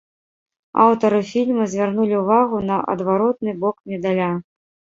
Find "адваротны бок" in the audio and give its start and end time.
2.97-3.77